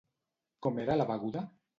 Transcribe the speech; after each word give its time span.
Com 0.65 0.79
era 0.85 0.95
la 1.01 1.07
beguda? 1.11 1.45